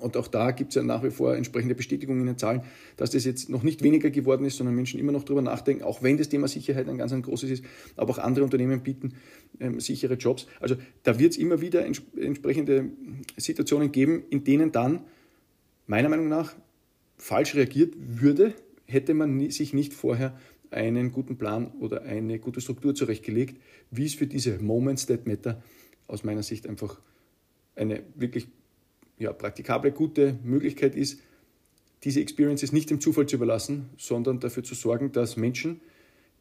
Und 0.00 0.16
auch 0.16 0.26
da 0.26 0.50
gibt 0.50 0.70
es 0.70 0.75
ja 0.75 0.82
nach 0.82 1.02
wie 1.04 1.10
vor 1.10 1.36
entsprechende 1.36 1.75
Bestätigungen 1.75 2.20
in 2.20 2.26
den 2.26 2.38
Zahlen, 2.38 2.62
dass 2.96 3.10
das 3.10 3.25
jetzt 3.25 3.48
noch 3.48 3.62
nicht 3.62 3.82
weniger 3.82 4.10
geworden 4.10 4.44
ist, 4.44 4.56
sondern 4.56 4.75
Menschen 4.75 4.98
immer 4.98 5.12
noch 5.12 5.22
darüber 5.22 5.42
nachdenken, 5.42 5.84
auch 5.84 6.02
wenn 6.02 6.18
das 6.18 6.28
Thema 6.28 6.48
Sicherheit 6.48 6.88
ein 6.88 6.98
ganz 6.98 7.12
ein 7.12 7.22
großes 7.22 7.50
ist, 7.50 7.64
aber 7.94 8.10
auch 8.10 8.18
andere 8.18 8.44
Unternehmen 8.44 8.82
bieten 8.82 9.14
ähm, 9.60 9.80
sichere 9.80 10.14
Jobs. 10.14 10.46
Also 10.60 10.76
da 11.04 11.18
wird 11.18 11.32
es 11.32 11.38
immer 11.38 11.60
wieder 11.60 11.86
ents 11.86 12.02
entsprechende 12.16 12.90
Situationen 13.36 13.92
geben, 13.92 14.25
in 14.28 14.44
denen 14.44 14.72
dann 14.72 15.04
meiner 15.86 16.08
Meinung 16.08 16.28
nach 16.28 16.54
falsch 17.16 17.54
reagiert 17.54 17.94
würde, 17.96 18.54
hätte 18.86 19.14
man 19.14 19.50
sich 19.50 19.72
nicht 19.72 19.94
vorher 19.94 20.38
einen 20.76 21.11
guten 21.11 21.38
Plan 21.38 21.73
oder 21.80 22.02
eine 22.02 22.38
gute 22.38 22.61
Struktur 22.61 22.95
zurechtgelegt, 22.95 23.61
wie 23.90 24.04
es 24.04 24.14
für 24.14 24.26
diese 24.26 24.59
Moments 24.59 25.06
that 25.06 25.26
matter 25.26 25.62
aus 26.06 26.23
meiner 26.23 26.42
Sicht 26.42 26.68
einfach 26.68 27.00
eine 27.75 28.02
wirklich 28.14 28.47
ja, 29.18 29.33
praktikable, 29.33 29.90
gute 29.90 30.38
Möglichkeit 30.45 30.95
ist, 30.95 31.21
diese 32.04 32.21
Experiences 32.21 32.73
nicht 32.73 32.90
dem 32.90 33.00
Zufall 33.00 33.26
zu 33.26 33.37
überlassen, 33.37 33.88
sondern 33.97 34.38
dafür 34.38 34.62
zu 34.62 34.75
sorgen, 34.75 35.12
dass 35.12 35.37
Menschen 35.37 35.80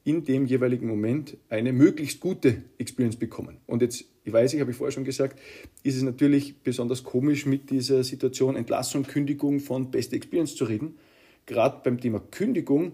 in 0.04 0.24
dem 0.24 0.46
jeweiligen 0.46 0.88
Moment 0.88 1.38
eine 1.50 1.74
möglichst 1.74 2.20
gute 2.20 2.62
Experience 2.78 3.16
bekommen. 3.16 3.58
Und 3.66 3.82
jetzt, 3.82 4.06
ich 4.24 4.32
weiß, 4.32 4.54
ich 4.54 4.60
habe 4.60 4.72
ich 4.72 4.78
vorher 4.78 4.92
schon 4.92 5.06
gesagt, 5.06 5.40
ist 5.82 5.96
es 5.96 6.04
natürlich 6.04 6.58
besonders 6.62 7.04
komisch, 7.04 7.46
mit 7.46 7.72
dieser 7.72 8.04
Situation 8.04 8.56
Entlassung, 8.56 9.04
Kündigung 9.04 9.60
von 9.62 9.90
beste 9.90 10.16
Experience 10.16 10.56
zu 10.56 10.66
reden. 10.66 10.96
Gerade 11.48 11.82
beim 11.84 12.00
Thema 12.00 12.20
Kündigung 12.20 12.94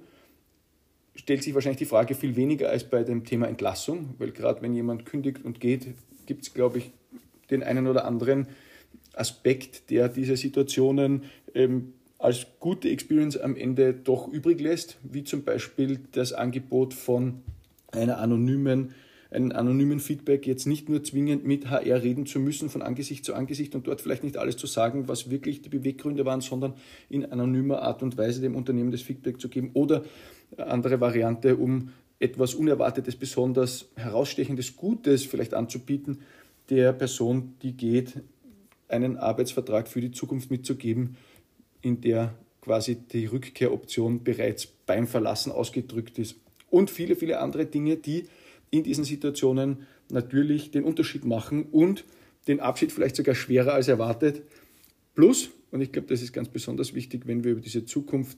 stellt 1.21 1.43
sich 1.43 1.53
wahrscheinlich 1.53 1.77
die 1.77 1.85
Frage 1.85 2.15
viel 2.15 2.35
weniger 2.35 2.69
als 2.69 2.83
bei 2.83 3.03
dem 3.03 3.25
Thema 3.25 3.47
Entlassung, 3.47 4.15
weil 4.17 4.31
gerade 4.31 4.63
wenn 4.63 4.73
jemand 4.73 5.05
kündigt 5.05 5.45
und 5.45 5.59
geht, 5.59 5.87
gibt 6.25 6.41
es, 6.41 6.53
glaube 6.53 6.79
ich, 6.79 6.91
den 7.51 7.61
einen 7.61 7.85
oder 7.85 8.05
anderen 8.05 8.47
Aspekt, 9.13 9.91
der 9.91 10.09
diese 10.09 10.35
Situationen 10.35 11.23
ähm, 11.53 11.93
als 12.17 12.47
gute 12.59 12.89
Experience 12.89 13.37
am 13.37 13.55
Ende 13.55 13.93
doch 13.93 14.27
übrig 14.27 14.59
lässt, 14.59 14.97
wie 15.03 15.23
zum 15.23 15.43
Beispiel 15.43 15.99
das 16.11 16.33
Angebot 16.33 16.95
von 16.95 17.41
einer 17.91 18.17
anonymen 18.17 18.95
einen 19.29 19.53
anonymen 19.53 20.01
Feedback 20.01 20.45
jetzt 20.45 20.67
nicht 20.67 20.89
nur 20.89 21.05
zwingend 21.05 21.45
mit 21.45 21.69
HR 21.69 22.03
reden 22.03 22.25
zu 22.25 22.37
müssen 22.39 22.69
von 22.69 22.81
Angesicht 22.81 23.23
zu 23.23 23.33
Angesicht 23.33 23.73
und 23.75 23.87
dort 23.87 24.01
vielleicht 24.01 24.25
nicht 24.25 24.35
alles 24.35 24.57
zu 24.57 24.67
sagen, 24.67 25.07
was 25.07 25.29
wirklich 25.29 25.61
die 25.61 25.69
Beweggründe 25.69 26.25
waren, 26.25 26.41
sondern 26.41 26.73
in 27.09 27.25
anonymer 27.31 27.81
Art 27.81 28.03
und 28.03 28.17
Weise 28.17 28.41
dem 28.41 28.55
Unternehmen 28.55 28.91
das 28.91 29.01
Feedback 29.01 29.39
zu 29.39 29.47
geben 29.47 29.71
oder 29.73 30.03
andere 30.57 30.99
Variante, 30.99 31.55
um 31.55 31.89
etwas 32.19 32.53
Unerwartetes, 32.53 33.15
besonders 33.15 33.89
herausstechendes 33.95 34.75
Gutes 34.75 35.25
vielleicht 35.25 35.53
anzubieten, 35.53 36.19
der 36.69 36.93
Person, 36.93 37.55
die 37.61 37.73
geht, 37.73 38.21
einen 38.87 39.17
Arbeitsvertrag 39.17 39.87
für 39.87 40.01
die 40.01 40.11
Zukunft 40.11 40.51
mitzugeben, 40.51 41.17
in 41.81 42.01
der 42.01 42.35
quasi 42.61 42.95
die 42.95 43.25
Rückkehroption 43.25 44.23
bereits 44.23 44.67
beim 44.67 45.07
Verlassen 45.07 45.51
ausgedrückt 45.51 46.19
ist. 46.19 46.35
Und 46.69 46.89
viele, 46.89 47.15
viele 47.15 47.39
andere 47.39 47.65
Dinge, 47.65 47.97
die 47.97 48.27
in 48.69 48.83
diesen 48.83 49.03
Situationen 49.03 49.87
natürlich 50.09 50.71
den 50.71 50.83
Unterschied 50.83 51.25
machen 51.25 51.65
und 51.71 52.05
den 52.47 52.59
Abschied 52.59 52.91
vielleicht 52.91 53.15
sogar 53.15 53.35
schwerer 53.35 53.73
als 53.73 53.87
erwartet. 53.87 54.43
Plus, 55.15 55.49
und 55.71 55.81
ich 55.81 55.91
glaube, 55.91 56.07
das 56.07 56.21
ist 56.21 56.33
ganz 56.33 56.49
besonders 56.49 56.93
wichtig, 56.93 57.23
wenn 57.25 57.43
wir 57.43 57.53
über 57.53 57.61
diese 57.61 57.85
Zukunft 57.85 58.37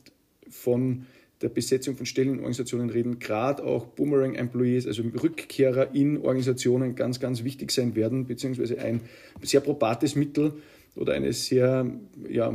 von 0.49 1.05
der 1.43 1.49
Besetzung 1.49 1.97
von 1.97 2.05
Stellen 2.05 2.29
in 2.29 2.37
Organisationen 2.37 2.89
reden, 2.89 3.19
gerade 3.19 3.63
auch 3.63 3.85
Boomerang-Employees, 3.87 4.87
also 4.87 5.03
Rückkehrer 5.03 5.93
in 5.93 6.17
Organisationen 6.17 6.95
ganz, 6.95 7.19
ganz 7.19 7.43
wichtig 7.43 7.71
sein 7.71 7.95
werden, 7.95 8.25
beziehungsweise 8.25 8.79
ein 8.79 9.01
sehr 9.41 9.59
probates 9.59 10.15
Mittel 10.15 10.53
oder 10.95 11.13
eine 11.13 11.33
sehr 11.33 11.91
ja, 12.29 12.53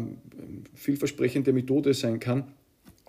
vielversprechende 0.74 1.52
Methode 1.52 1.92
sein 1.92 2.18
kann, 2.18 2.44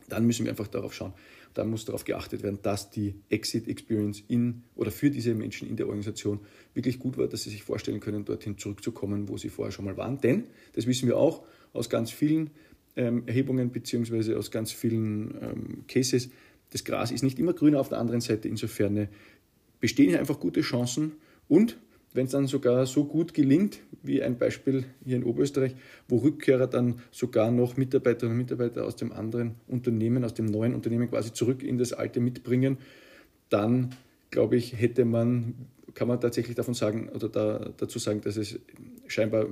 dann 0.10 0.26
müssen 0.26 0.46
wir 0.46 0.52
einfach 0.52 0.68
darauf 0.68 0.94
schauen. 0.94 1.14
Dann 1.54 1.70
muss 1.70 1.86
darauf 1.86 2.04
geachtet 2.04 2.44
werden, 2.44 2.60
dass 2.62 2.90
die 2.90 3.16
Exit-Experience 3.30 4.24
in 4.28 4.64
oder 4.76 4.92
für 4.92 5.10
diese 5.10 5.34
Menschen 5.34 5.68
in 5.68 5.78
der 5.78 5.88
Organisation 5.88 6.40
wirklich 6.74 7.00
gut 7.00 7.18
war, 7.18 7.28
dass 7.28 7.44
sie 7.44 7.50
sich 7.50 7.64
vorstellen 7.64 8.02
können, 8.02 8.26
dorthin 8.26 8.58
zurückzukommen, 8.58 9.30
wo 9.30 9.38
sie 9.38 9.50
vorher 9.50 9.72
schon 9.72 9.86
mal 9.86 9.98
waren. 9.98 10.20
Denn, 10.20 10.44
das 10.74 10.88
wissen 10.88 11.08
wir 11.08 11.18
auch 11.18 11.44
aus 11.74 11.90
ganz 11.90 12.12
vielen 12.12 12.50
ähm, 12.96 13.24
Erhebungen 13.26 13.72
beziehungsweise 13.72 14.38
aus 14.38 14.52
ganz 14.52 14.72
vielen 14.72 15.36
ähm, 15.42 15.84
Cases, 15.88 16.30
das 16.72 16.84
Gras 16.84 17.12
ist 17.12 17.24
nicht 17.24 17.40
immer 17.40 17.54
grüner 17.54 17.80
auf 17.80 17.90
der 17.90 18.00
anderen 18.00 18.22
Seite. 18.22 18.48
Insofern 18.48 18.98
äh, 18.98 19.08
bestehen 19.80 20.10
hier 20.10 20.20
einfach 20.20 20.40
gute 20.40 20.62
Chancen 20.62 21.14
und 21.48 21.78
wenn 22.14 22.26
es 22.26 22.32
dann 22.32 22.48
sogar 22.48 22.86
so 22.88 23.06
gut 23.06 23.34
gelingt, 23.34 23.82
wie 24.02 24.24
ein 24.24 24.38
Beispiel 24.38 24.86
hier 25.06 25.18
in 25.18 25.24
Oberösterreich, 25.24 25.76
wo 26.08 26.18
Rückkehrer 26.18 26.66
dann 26.66 27.02
sogar 27.12 27.52
noch 27.52 27.78
Mitarbeiterinnen 27.78 28.32
und 28.32 28.44
Mitarbeiter 28.44 28.86
aus 28.86 28.96
dem 28.96 29.12
anderen 29.12 29.56
Unternehmen, 29.68 30.24
aus 30.24 30.34
dem 30.34 30.48
neuen 30.48 30.74
Unternehmen 30.74 31.10
quasi 31.10 31.34
zurück 31.34 31.62
in 31.62 31.78
das 31.78 31.94
alte 31.94 32.20
mitbringen, 32.20 32.78
dann 33.50 33.92
glaube 34.32 34.56
ich, 34.58 34.80
hätte 34.80 35.06
man, 35.06 35.54
kann 35.94 36.08
man 36.08 36.20
tatsächlich 36.20 36.56
davon 36.56 36.74
sagen 36.74 37.10
oder 37.10 37.30
da, 37.30 37.72
dazu 37.78 38.00
sagen, 38.00 38.22
dass 38.22 38.38
es 38.38 38.60
scheinbar 39.08 39.48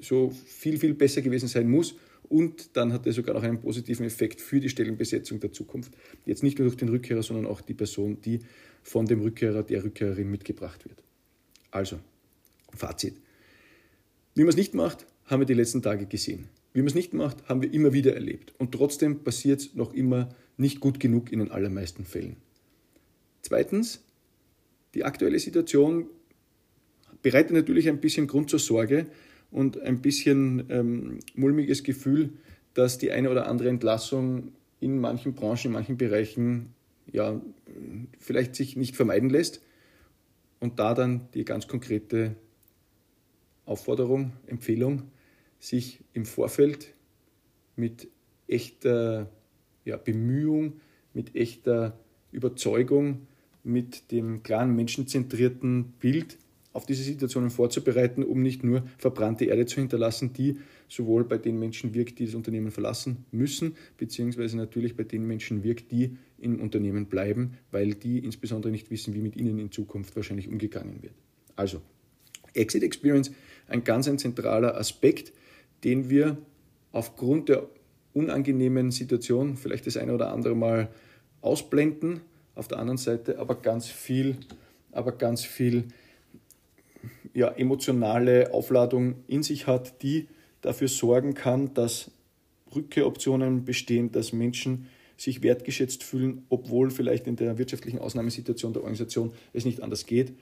so 0.00 0.30
viel, 0.30 0.78
viel 0.78 0.94
besser 0.94 1.22
gewesen 1.22 1.48
sein 1.48 1.68
muss. 1.68 1.94
Und 2.30 2.76
dann 2.76 2.92
hat 2.92 3.06
er 3.06 3.12
sogar 3.12 3.34
noch 3.34 3.42
einen 3.42 3.60
positiven 3.60 4.06
Effekt 4.06 4.40
für 4.40 4.60
die 4.60 4.68
Stellenbesetzung 4.68 5.40
der 5.40 5.52
Zukunft. 5.52 5.92
Jetzt 6.24 6.44
nicht 6.44 6.60
nur 6.60 6.68
durch 6.68 6.76
den 6.76 6.88
Rückkehrer, 6.88 7.24
sondern 7.24 7.44
auch 7.44 7.60
die 7.60 7.74
Person, 7.74 8.20
die 8.22 8.38
von 8.84 9.04
dem 9.06 9.20
Rückkehrer, 9.20 9.64
der 9.64 9.82
Rückkehrerin 9.82 10.30
mitgebracht 10.30 10.84
wird. 10.84 11.02
Also, 11.72 11.98
Fazit. 12.72 13.16
Wie 14.36 14.42
man 14.42 14.50
es 14.50 14.56
nicht 14.56 14.74
macht, 14.74 15.06
haben 15.26 15.40
wir 15.40 15.46
die 15.46 15.54
letzten 15.54 15.82
Tage 15.82 16.06
gesehen. 16.06 16.46
Wie 16.72 16.78
man 16.78 16.86
es 16.86 16.94
nicht 16.94 17.14
macht, 17.14 17.48
haben 17.48 17.62
wir 17.62 17.74
immer 17.74 17.92
wieder 17.92 18.14
erlebt. 18.14 18.54
Und 18.58 18.70
trotzdem 18.70 19.24
passiert 19.24 19.60
es 19.60 19.74
noch 19.74 19.92
immer 19.92 20.28
nicht 20.56 20.78
gut 20.78 21.00
genug 21.00 21.32
in 21.32 21.40
den 21.40 21.50
allermeisten 21.50 22.04
Fällen. 22.04 22.36
Zweitens, 23.42 24.04
die 24.94 25.04
aktuelle 25.04 25.40
Situation 25.40 26.06
bereitet 27.22 27.52
natürlich 27.52 27.88
ein 27.88 28.00
bisschen 28.00 28.28
Grund 28.28 28.50
zur 28.50 28.60
Sorge 28.60 29.06
und 29.50 29.80
ein 29.80 30.00
bisschen 30.00 30.64
ähm, 30.70 31.18
mulmiges 31.34 31.82
Gefühl, 31.82 32.30
dass 32.74 32.98
die 32.98 33.10
eine 33.12 33.30
oder 33.30 33.48
andere 33.48 33.68
Entlassung 33.68 34.52
in 34.80 34.98
manchen 34.98 35.34
Branchen, 35.34 35.66
in 35.66 35.72
manchen 35.72 35.96
Bereichen 35.96 36.74
ja, 37.12 37.40
vielleicht 38.18 38.54
sich 38.54 38.76
nicht 38.76 38.96
vermeiden 38.96 39.30
lässt. 39.30 39.62
Und 40.60 40.78
da 40.78 40.94
dann 40.94 41.28
die 41.34 41.44
ganz 41.44 41.68
konkrete 41.68 42.36
Aufforderung, 43.64 44.32
Empfehlung, 44.46 45.10
sich 45.58 46.00
im 46.12 46.24
Vorfeld 46.24 46.94
mit 47.76 48.08
echter 48.46 49.30
ja, 49.84 49.96
Bemühung, 49.96 50.80
mit 51.14 51.34
echter 51.34 51.98
Überzeugung, 52.32 53.26
mit 53.62 54.10
dem 54.10 54.42
klaren 54.42 54.74
menschenzentrierten 54.74 55.92
Bild 55.98 56.38
auf 56.72 56.86
diese 56.86 57.02
Situationen 57.02 57.50
vorzubereiten, 57.50 58.22
um 58.22 58.42
nicht 58.42 58.62
nur 58.62 58.84
verbrannte 58.96 59.46
Erde 59.46 59.66
zu 59.66 59.80
hinterlassen, 59.80 60.32
die 60.32 60.58
sowohl 60.88 61.24
bei 61.24 61.38
den 61.38 61.58
Menschen 61.58 61.94
wirkt, 61.94 62.18
die 62.18 62.26
das 62.26 62.34
Unternehmen 62.34 62.70
verlassen 62.70 63.24
müssen, 63.32 63.76
beziehungsweise 63.96 64.56
natürlich 64.56 64.96
bei 64.96 65.04
den 65.04 65.26
Menschen 65.26 65.64
wirkt, 65.64 65.90
die 65.90 66.16
im 66.38 66.60
Unternehmen 66.60 67.06
bleiben, 67.06 67.58
weil 67.70 67.94
die 67.94 68.18
insbesondere 68.20 68.70
nicht 68.70 68.90
wissen, 68.90 69.14
wie 69.14 69.20
mit 69.20 69.36
ihnen 69.36 69.58
in 69.58 69.72
Zukunft 69.72 70.14
wahrscheinlich 70.14 70.48
umgegangen 70.48 71.02
wird. 71.02 71.14
Also, 71.56 71.82
Exit 72.54 72.82
Experience, 72.82 73.30
ein 73.68 73.84
ganz 73.84 74.08
ein 74.08 74.18
zentraler 74.18 74.76
Aspekt, 74.76 75.32
den 75.84 76.10
wir 76.10 76.38
aufgrund 76.92 77.48
der 77.48 77.68
unangenehmen 78.12 78.90
Situation 78.90 79.56
vielleicht 79.56 79.86
das 79.86 79.96
eine 79.96 80.14
oder 80.14 80.32
andere 80.32 80.54
Mal 80.54 80.88
ausblenden, 81.40 82.20
auf 82.54 82.68
der 82.68 82.78
anderen 82.78 82.98
Seite 82.98 83.38
aber 83.38 83.54
ganz 83.54 83.86
viel, 83.86 84.36
aber 84.92 85.12
ganz 85.12 85.44
viel 85.44 85.84
ja, 87.34 87.48
emotionale 87.48 88.52
Aufladung 88.52 89.16
in 89.26 89.42
sich 89.42 89.66
hat, 89.66 90.02
die 90.02 90.28
dafür 90.60 90.88
sorgen 90.88 91.34
kann, 91.34 91.74
dass 91.74 92.10
Rückkehroptionen 92.74 93.64
bestehen, 93.64 94.12
dass 94.12 94.32
Menschen 94.32 94.86
sich 95.16 95.42
wertgeschätzt 95.42 96.02
fühlen, 96.02 96.46
obwohl 96.48 96.90
vielleicht 96.90 97.26
in 97.26 97.36
der 97.36 97.58
wirtschaftlichen 97.58 97.98
Ausnahmesituation 97.98 98.72
der 98.72 98.82
Organisation 98.82 99.32
es 99.52 99.64
nicht 99.64 99.82
anders 99.82 100.06
geht. 100.06 100.32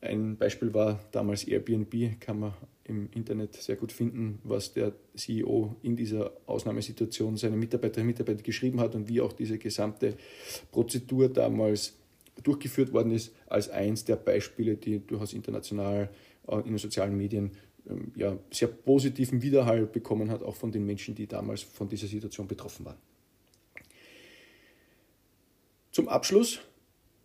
Ein 0.00 0.36
Beispiel 0.36 0.72
war 0.74 1.00
damals 1.12 1.44
Airbnb, 1.44 2.20
kann 2.20 2.38
man 2.38 2.54
im 2.84 3.08
Internet 3.12 3.54
sehr 3.54 3.76
gut 3.76 3.92
finden, 3.92 4.38
was 4.44 4.72
der 4.74 4.92
CEO 5.14 5.76
in 5.82 5.96
dieser 5.96 6.32
Ausnahmesituation 6.46 7.36
seinen 7.36 7.58
Mitarbeiterinnen 7.58 8.08
und 8.08 8.18
Mitarbeitern 8.18 8.42
geschrieben 8.42 8.80
hat 8.80 8.94
und 8.94 9.08
wie 9.08 9.20
auch 9.20 9.32
diese 9.32 9.58
gesamte 9.58 10.14
Prozedur 10.70 11.28
damals 11.30 11.94
durchgeführt 12.42 12.92
worden 12.92 13.12
ist, 13.12 13.34
als 13.46 13.68
eins 13.70 14.04
der 14.04 14.16
Beispiele, 14.16 14.76
die 14.76 14.98
durchaus 15.06 15.32
international 15.32 16.10
äh, 16.48 16.56
in 16.56 16.68
den 16.68 16.78
sozialen 16.78 17.16
Medien 17.16 17.52
ähm, 17.88 18.12
ja, 18.16 18.36
sehr 18.50 18.68
positiven 18.68 19.42
Widerhall 19.42 19.86
bekommen 19.86 20.30
hat, 20.30 20.42
auch 20.42 20.56
von 20.56 20.72
den 20.72 20.84
Menschen, 20.84 21.14
die 21.14 21.26
damals 21.26 21.62
von 21.62 21.88
dieser 21.88 22.06
Situation 22.06 22.48
betroffen 22.48 22.84
waren. 22.86 22.96
Zum 25.90 26.08
Abschluss 26.08 26.60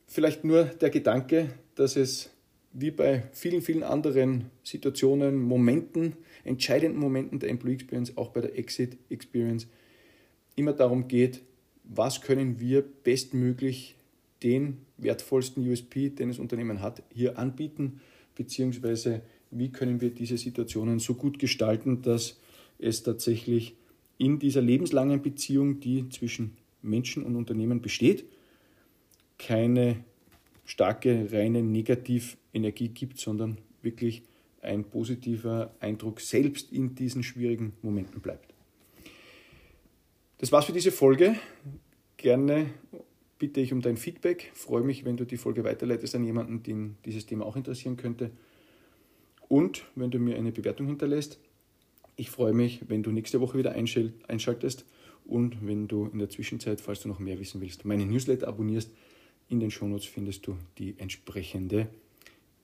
vielleicht 0.05 0.43
nur 0.43 0.65
der 0.65 0.89
Gedanke, 0.89 1.49
dass 1.75 1.95
es 1.95 2.29
wie 2.71 2.91
bei 2.91 3.23
vielen, 3.31 3.61
vielen 3.61 3.83
anderen 3.83 4.51
Situationen, 4.63 5.41
Momenten, 5.41 6.15
entscheidenden 6.43 6.99
Momenten 6.99 7.39
der 7.39 7.49
Employee 7.49 7.75
Experience, 7.75 8.15
auch 8.15 8.29
bei 8.29 8.41
der 8.41 8.57
Exit 8.57 8.97
Experience, 9.09 9.67
immer 10.55 10.73
darum 10.73 11.07
geht, 11.07 11.41
was 11.83 12.21
können 12.21 12.59
wir 12.59 12.83
bestmöglich 12.83 13.95
den 14.43 14.85
wertvollsten 15.01 15.67
USP, 15.69 16.09
den 16.09 16.29
das 16.29 16.39
Unternehmen 16.39 16.81
hat, 16.81 17.03
hier 17.13 17.37
anbieten, 17.37 18.01
beziehungsweise 18.35 19.21
wie 19.51 19.71
können 19.71 20.01
wir 20.01 20.11
diese 20.11 20.37
Situationen 20.37 20.99
so 20.99 21.15
gut 21.15 21.39
gestalten, 21.39 22.01
dass 22.01 22.39
es 22.77 23.03
tatsächlich 23.03 23.75
in 24.17 24.39
dieser 24.39 24.61
lebenslangen 24.61 25.21
Beziehung, 25.21 25.79
die 25.79 26.09
zwischen 26.09 26.57
Menschen 26.81 27.23
und 27.23 27.35
Unternehmen 27.35 27.81
besteht, 27.81 28.25
keine 29.37 30.03
starke, 30.65 31.31
reine 31.31 31.63
Negativenergie 31.63 32.89
gibt, 32.89 33.19
sondern 33.19 33.57
wirklich 33.81 34.23
ein 34.61 34.83
positiver 34.83 35.73
Eindruck 35.79 36.19
selbst 36.19 36.71
in 36.71 36.95
diesen 36.95 37.23
schwierigen 37.23 37.73
Momenten 37.81 38.21
bleibt. 38.21 38.53
Das 40.37 40.51
war's 40.51 40.65
für 40.65 40.73
diese 40.73 40.91
Folge. 40.91 41.35
Gerne 42.17 42.67
bitte 43.39 43.61
ich 43.61 43.73
um 43.73 43.81
dein 43.81 43.97
Feedback. 43.97 44.51
Freue 44.53 44.83
mich, 44.83 45.05
wenn 45.05 45.17
du 45.17 45.25
die 45.25 45.37
Folge 45.37 45.63
weiterleitest 45.63 46.13
an 46.15 46.23
jemanden, 46.23 46.61
den 46.61 46.97
dieses 47.05 47.25
Thema 47.25 47.45
auch 47.45 47.55
interessieren 47.55 47.97
könnte. 47.97 48.31
Und 49.47 49.85
wenn 49.95 50.11
du 50.11 50.19
mir 50.19 50.37
eine 50.37 50.51
Bewertung 50.51 50.85
hinterlässt. 50.85 51.39
Ich 52.15 52.29
freue 52.29 52.53
mich, 52.53 52.81
wenn 52.89 53.01
du 53.01 53.11
nächste 53.11 53.39
Woche 53.39 53.57
wieder 53.57 53.71
einschaltest 53.71 54.85
und 55.25 55.65
wenn 55.65 55.87
du 55.87 56.07
in 56.07 56.19
der 56.19 56.29
Zwischenzeit, 56.29 56.81
falls 56.81 56.99
du 56.99 57.07
noch 57.07 57.19
mehr 57.19 57.39
wissen 57.39 57.61
willst, 57.61 57.85
meine 57.85 58.05
Newsletter 58.05 58.47
abonnierst. 58.47 58.91
In 59.47 59.59
den 59.59 59.71
Shownotes 59.71 60.05
findest 60.05 60.45
du 60.45 60.57
die 60.77 60.95
entsprechende 60.97 61.87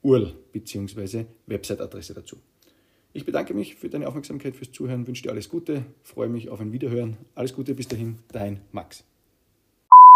URL 0.03 0.35
bzw. 0.51 1.25
Website-Adresse 1.47 2.13
dazu. 2.13 2.37
Ich 3.13 3.25
bedanke 3.25 3.53
mich 3.53 3.75
für 3.75 3.89
deine 3.89 4.07
Aufmerksamkeit, 4.07 4.55
fürs 4.55 4.73
Zuhören, 4.73 5.07
wünsche 5.07 5.23
dir 5.23 5.31
alles 5.31 5.47
Gute, 5.47 5.85
freue 6.03 6.27
mich 6.27 6.49
auf 6.49 6.59
ein 6.59 6.73
Wiederhören. 6.73 7.15
Alles 7.33 7.53
Gute 7.53 7.73
bis 7.73 7.87
dahin, 7.87 8.19
dein 8.33 8.59
Max. 8.73 9.05